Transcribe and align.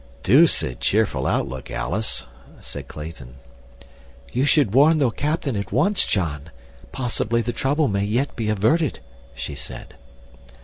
"Deuced 0.23 0.79
cheerful 0.79 1.27
outlook, 1.27 1.69
Alice," 1.69 2.25
said 2.59 2.87
Clayton. 2.87 3.35
"You 4.31 4.45
should 4.45 4.73
warn 4.73 4.97
the 4.97 5.11
captain 5.11 5.55
at 5.55 5.71
once, 5.71 6.05
John. 6.07 6.49
Possibly 6.91 7.43
the 7.43 7.53
trouble 7.53 7.87
may 7.87 8.03
yet 8.05 8.35
be 8.35 8.49
averted," 8.49 8.99
she 9.35 9.53
said. 9.53 9.93